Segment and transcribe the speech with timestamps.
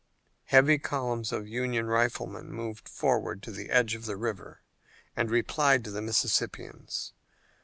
[0.45, 4.59] Heavy columns of Union riflemen moved forward to the edge of the river
[5.15, 7.13] and replied to the Mississippians.